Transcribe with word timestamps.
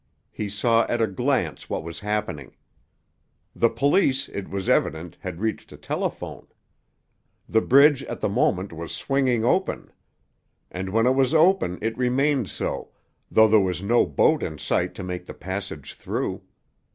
He 0.31 0.49
saw 0.49 0.85
at 0.87 0.99
a 0.99 1.05
glance 1.05 1.69
what 1.69 1.83
was 1.83 1.99
happening. 1.99 2.55
The 3.55 3.69
police, 3.69 4.29
it 4.29 4.49
was 4.49 4.67
evident, 4.67 5.15
had 5.19 5.39
reached 5.39 5.71
a 5.71 5.77
telephone. 5.77 6.47
The 7.47 7.61
bridge 7.61 8.01
at 8.05 8.19
the 8.19 8.27
moment 8.27 8.73
was 8.73 8.91
swinging 8.91 9.45
open. 9.45 9.91
And 10.71 10.89
when 10.89 11.05
it 11.05 11.13
was 11.13 11.35
open 11.35 11.77
it 11.83 11.95
remained 11.99 12.49
so, 12.49 12.89
though 13.29 13.47
there 13.47 13.59
was 13.59 13.83
no 13.83 14.07
boat 14.07 14.41
in 14.41 14.57
sight 14.57 14.95
to 14.95 15.03
make 15.03 15.27
the 15.27 15.35
passage 15.35 15.93
through. 15.93 16.41